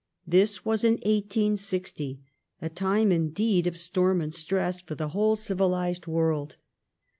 This 0.25 0.65
was 0.65 0.83
in 0.83 0.97
i860, 0.97 2.21
a 2.59 2.69
time 2.69 3.11
indeed 3.11 3.67
of 3.67 3.77
storm 3.77 4.19
and 4.19 4.33
stress 4.33 4.81
for 4.81 4.95
the 4.95 5.09
whole 5.09 5.35
civilized 5.35 6.07
world. 6.07 6.57